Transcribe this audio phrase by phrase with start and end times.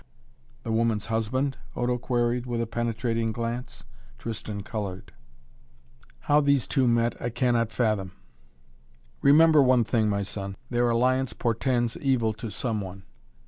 [0.63, 3.83] "The woman's husband?" Odo queried with a penetrating glance.
[4.17, 5.13] Tristan colored.
[6.21, 8.13] "How these two met I cannot fathom."
[9.21, 13.03] "Remember one thing, my son, their alliance portends evil to some one.